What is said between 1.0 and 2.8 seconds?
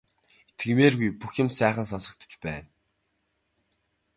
бүх юм сайхан сонсогдож байна.